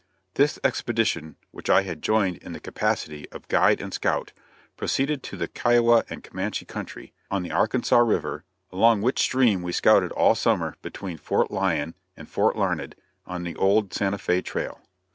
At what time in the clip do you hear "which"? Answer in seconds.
1.51-1.69, 9.03-9.19